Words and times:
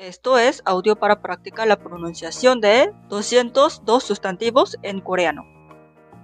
Esto 0.00 0.37
es 0.37 0.61
audio 0.65 0.95
para 0.95 1.21
practicar 1.21 1.67
la 1.67 1.75
pronunciación 1.77 2.61
de 2.61 2.93
202 3.09 4.03
sustantivos 4.03 4.77
en 4.81 5.01
coreano. 5.01 5.43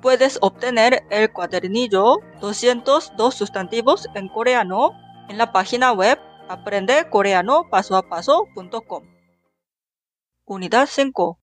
Puedes 0.00 0.38
obtener 0.40 1.04
el 1.10 1.32
cuadernillo 1.32 2.18
202 2.40 3.34
sustantivos 3.34 4.06
en 4.14 4.28
coreano 4.28 4.92
en 5.28 5.38
la 5.38 5.50
página 5.52 5.92
web 5.92 6.20
aprendecoreanopasoapaso.com. 6.48 9.04
Unidad 10.44 10.86
5. 10.86 11.40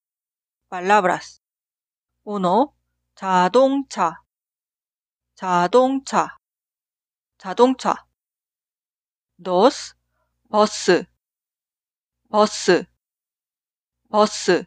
Palabras. 0.69 1.41
1. 2.23 2.73
자동차 3.15 4.23
자동차 5.35 6.39
자동차 7.37 8.07
2. 9.37 9.95
버스 10.49 11.05
버스 12.33 12.83
버스 14.09 14.65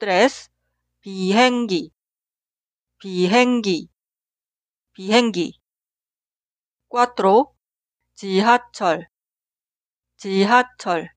3. 0.00 0.30
비행기 1.02 1.92
비행기 2.98 3.90
비행기 4.94 5.60
4. 6.90 7.44
지하철 8.14 9.10
지하철 10.16 11.12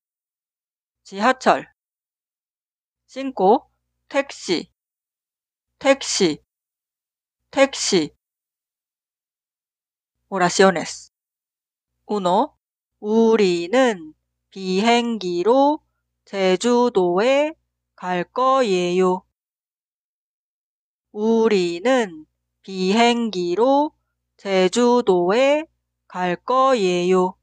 지하철 1.02 1.72
5. 3.08 3.70
택시 4.08 4.70
택시 5.78 6.44
택시 7.50 8.14
Oraciones 10.28 11.10
1. 12.06 12.20
우리는 13.00 14.15
비행기로 14.56 15.80
제주도에 16.24 17.52
갈 17.94 18.24
거예요. 18.24 19.22
우리는 21.12 22.24
비행기로 22.62 23.92
제주도에 24.38 25.66
갈 26.08 26.36
거예요. 26.36 27.36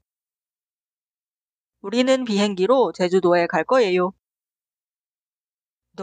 우리는 1.82 2.24
비행기로 2.24 2.90
제주도에 2.90 3.46
갈 3.46 3.62
거예요. 3.62 4.12
2. 5.96 6.02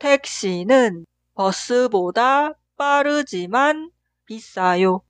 택시는 0.00 1.06
버스보다 1.32 2.58
빠르지만 2.76 3.90
비싸요. 4.26 5.00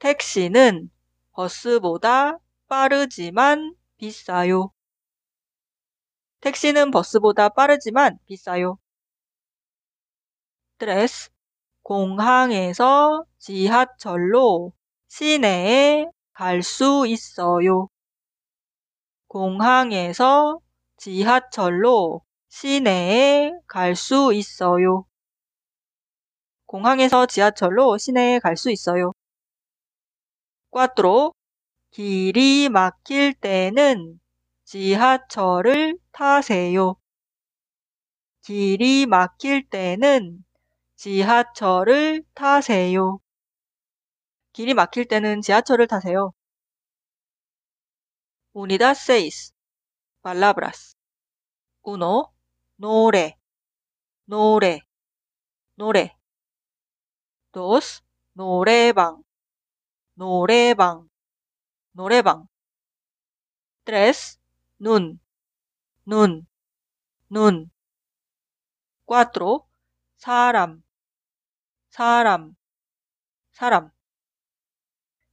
택시는 0.00 0.90
버스보다 1.32 2.41
빠르지만 2.72 3.74
비싸요. 3.98 4.72
택시는 6.40 6.90
버스보다 6.90 7.50
빠르지만 7.50 8.18
비싸요. 8.24 8.78
3. 10.78 11.30
공항에서 11.82 13.24
지하철로 13.38 14.72
시내에 15.08 16.06
갈 16.32 16.62
수 16.62 17.04
있어요. 17.06 17.88
공항에서 19.28 20.58
지하철로 20.96 22.22
시내에 22.48 23.52
갈 23.66 23.94
수 23.94 24.32
있어요. 24.32 25.04
공항에서 26.64 27.26
지하철로 27.26 27.98
시내에 27.98 28.38
갈 28.38 28.56
수 28.56 28.70
있어요. 28.70 29.12
4. 30.70 31.41
길이 31.92 32.70
막힐 32.70 33.34
때는 33.34 34.18
지하철을 34.64 35.98
타세요. 36.10 36.96
길이 38.40 39.04
막힐 39.04 39.68
때는 39.68 40.42
지하철을 40.96 42.24
타세요. 42.32 43.20
길이 44.54 44.72
막힐 44.72 45.06
때는 45.06 45.42
지하철을 45.42 45.86
타세요. 45.86 46.32
Unidad 48.54 48.96
6. 48.96 49.52
Palabras. 50.22 50.96
1. 51.84 51.98
노래, 52.76 53.36
노래, 54.24 54.80
노래. 55.76 56.16
2. 57.52 58.00
노래방, 58.32 59.22
노래방, 60.14 61.11
노래방. 61.92 62.48
3. 63.84 64.38
눈, 64.78 65.20
눈, 66.04 66.46
눈. 67.28 67.70
4. 69.06 69.66
사람, 70.16 70.82
사람, 71.90 72.56
사람. 73.52 73.90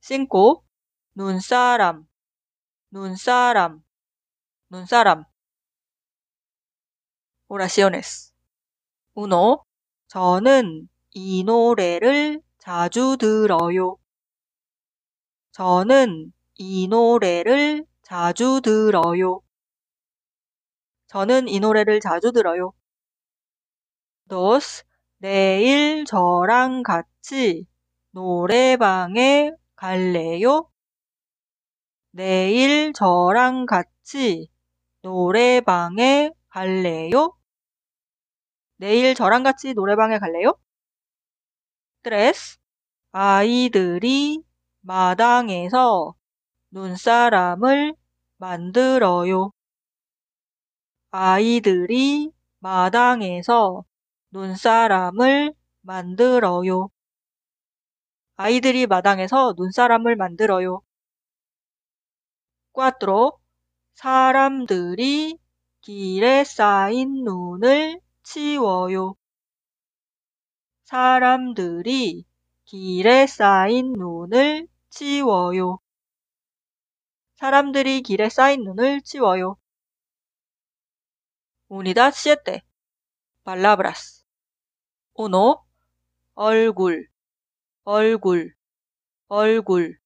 5. 0.01 0.63
눈사람, 1.13 2.07
눈사람, 2.91 3.83
눈사람. 4.69 5.23
Oraciones. 7.47 8.33
1. 9.15 9.29
저는 10.07 10.89
이 11.11 11.43
노래를 11.43 12.41
자주 12.57 13.17
들어요. 13.19 13.97
저는 15.51 16.33
이 16.59 16.89
노래를 16.89 17.85
자주 18.03 18.59
들어요. 18.61 19.39
저는 21.07 21.47
이 21.47 21.59
노래를 21.61 22.01
자주 22.01 22.33
들어요. 22.33 22.73
2. 24.27 24.83
내일 25.19 26.03
저랑 26.05 26.83
같이 26.83 27.65
노래방에 28.11 29.51
갈래요? 29.77 30.69
내일 32.11 32.91
저랑 32.91 33.65
같이 33.65 34.49
노래방에 35.01 36.31
갈래요? 36.49 37.37
내일 38.77 39.15
저랑 39.15 39.43
같이 39.43 39.73
노래방에 39.73 40.19
갈래요? 40.19 40.59
3. 42.03 42.59
아이들이 43.13 44.43
마당에서 44.81 46.18
눈사람을 46.71 47.95
만들어요. 48.37 49.51
아이들이 51.11 52.31
마당에서 52.59 53.83
눈사람을 54.31 55.53
만들어요. 55.81 56.89
아이들이 58.35 58.87
마당에서 58.87 59.53
눈사람을 59.57 60.15
만들어요. 60.15 60.81
4. 62.73 63.31
사람들이 63.95 65.37
길에 65.81 66.43
쌓인 66.43 67.23
눈을 67.23 67.99
치워요. 68.23 69.15
사람들이 70.85 72.23
길에 72.65 73.27
쌓인 73.27 73.93
눈을 73.93 74.67
치워요. 74.89 75.79
사람들이 77.39 78.01
길에 78.01 78.27
쌓인 78.27 78.65
눈을 78.65 79.01
치워요. 79.01 79.55
Unidad 81.69 82.11
7. 82.13 82.59
Palabras. 83.45 84.25
1. 85.13 85.31
얼굴, 86.35 87.07
얼굴, 87.85 88.53
얼굴. 89.29 89.97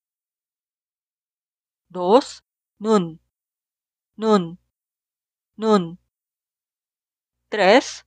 2. 1.90 2.44
눈, 2.78 3.18
눈, 4.16 4.57
눈. 5.57 5.98
3. 7.50 8.04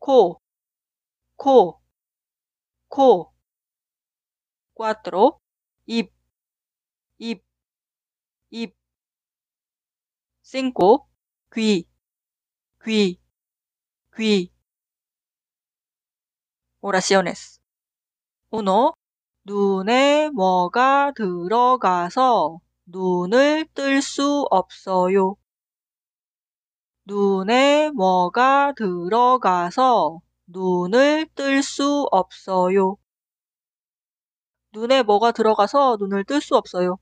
코, 0.00 0.42
코, 1.36 1.80
코. 2.88 3.32
4. 4.76 5.38
입, 5.86 6.12
입, 7.18 7.44
입. 8.54 8.72
5. 10.44 11.08
귀, 11.56 11.88
귀, 12.84 13.18
귀. 14.16 14.52
Oraciones. 16.80 17.58
1. 18.52 18.92
눈에 19.44 20.30
뭐가 20.30 21.12
들어가서 21.16 22.60
눈을 22.86 23.66
뜰 23.74 24.00
수 24.00 24.46
없어요. 24.52 25.34
눈에 27.06 27.90
뭐가 27.90 28.72
들어가서 28.76 30.20
눈을 30.46 31.26
뜰 31.34 31.60
수 31.64 32.06
없어요. 32.12 32.98
눈에 34.72 35.02
뭐가 35.02 35.32
들어가서 35.32 35.96
눈을 35.98 36.22
뜰 36.24 36.40
수 36.40 36.54
없어요. 36.54 36.98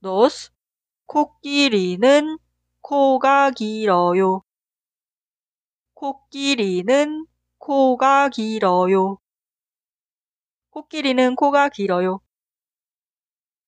2. 0.00 0.52
코끼리는 1.06 2.38
코가 2.82 3.50
길어요. 3.50 4.42
코끼리는 5.94 7.26
코가 7.58 8.28
길어요. 8.28 9.18
코끼리는 10.70 11.34
코가 11.34 11.68
길어요. 11.70 12.20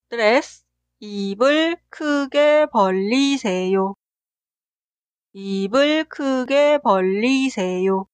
드레스 0.09 0.65
입을 1.01 1.77
크게 1.89 2.67
벌리세요. 2.73 3.97
입을 5.33 6.05
크게 6.05 6.79
벌리세요. 6.79 8.07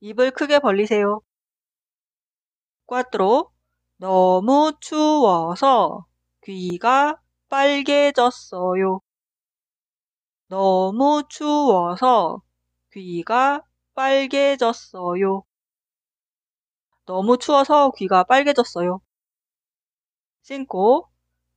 입을 0.00 0.30
크게 0.32 0.58
벌리세요. 0.58 1.22
꽈트로 2.86 3.50
너무 3.96 4.72
추워서 4.80 6.06
귀가 6.46 7.20
빨개졌어요. 7.48 9.00
너무 10.46 11.24
추워서 11.28 12.40
귀가 12.92 13.62
빨개졌어요. 13.94 15.42
너무 17.04 17.36
추워서 17.38 17.90
귀가 17.96 18.22
빨개졌어요. 18.22 19.00
신고 20.42 21.08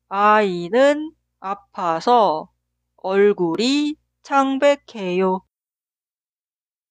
아이는 0.07 1.13
아파서 1.39 2.50
얼굴이 2.97 3.95
창백해요. 4.24 5.45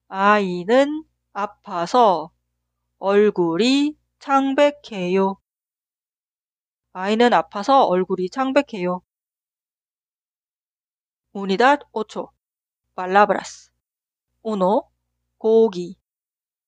아이는 0.06 1.04
아파서 1.32 2.30
얼굴이 3.00 3.98
창백해요. 4.20 5.40
아이는 6.92 7.32
아파서 7.32 7.84
얼굴이 7.84 8.30
창백해요. 8.30 9.02
Unidad 11.34 11.84
8. 11.92 12.28
Palabras. 12.96 13.70
1. 14.42 14.58
고기, 15.38 15.96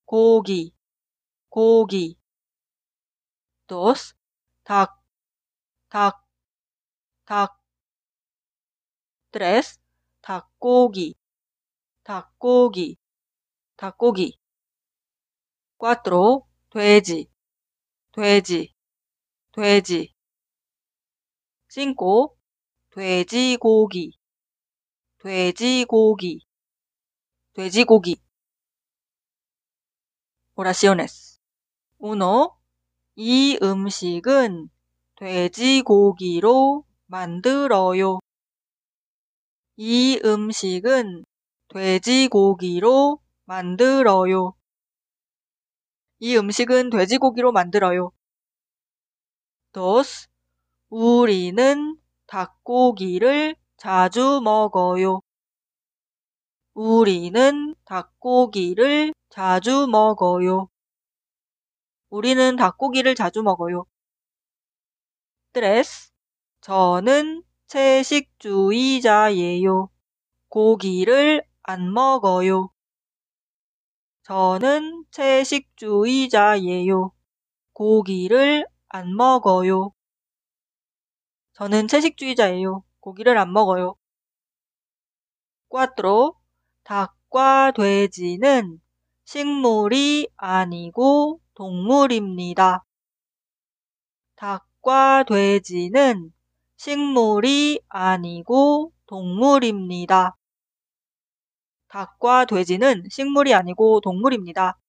고기, 0.05 0.73
고기. 1.49 2.17
2. 3.67 4.15
닭, 4.65 5.01
닭, 5.89 6.25
닭. 7.25 7.59
3. 9.33 9.79
닭고기, 10.21 11.15
닭고기, 12.03 12.97
닭고기. 13.77 14.39
4. 15.79 16.43
돼지, 16.71 17.31
돼지, 18.13 18.75
돼지. 19.53 20.15
5. 21.69 22.37
돼지고기, 22.91 24.13
돼지고기, 25.19 26.41
돼지고기. 27.55 28.21
Oraciones. 30.55 31.41
1. 31.99 32.51
이 33.17 33.59
음식은 33.63 34.69
돼지고기로 35.17 36.85
만들어요. 37.07 38.21
이 39.77 40.21
음식은 40.25 41.25
돼지고기로 41.69 43.21
만들어요. 43.47 44.55
이 46.21 46.37
음식은 46.37 46.91
돼지고기로 46.91 47.53
만들어요. 47.53 48.13
2. 49.73 50.29
우리는 50.89 51.97
닭고기를 52.27 53.55
자주 53.77 54.41
먹어요. 54.43 55.21
우리는 56.75 57.77
닭고기를 57.85 59.15
자주 59.29 59.87
먹어요. 59.89 60.69
우리는 62.09 62.57
닭고기를 62.57 63.15
자주 63.15 63.45
먹어요. 63.45 63.85
3. 65.53 66.11
저는 66.63 67.45
채식주의자예요. 67.69 69.89
고기를 70.49 71.45
안 71.63 71.93
먹어요. 71.93 72.71
저는 74.25 75.05
채식주의자예요. 75.13 77.13
고기를 77.73 78.67
안 78.93 79.15
먹어요. 79.15 79.93
저는 81.53 81.87
채식주의자예요. 81.87 82.83
고기를 82.99 83.39
안 83.39 83.53
먹어요. 83.53 83.95
4. 85.71 86.33
닭과 86.83 87.73
돼지는 87.77 88.81
식물이 89.25 90.29
아니고 90.37 91.41
동물입니다. 91.55 92.85
닭과 94.35 95.25
돼지는 95.29 96.33
식물이 96.77 97.83
아니고 97.89 98.93
동물입니다. 99.07 100.37
닭과 101.87 102.47
돼지는 102.47 103.05
식물이 103.09 103.55
아니고 103.55 104.01
동물입니다. 104.01 104.80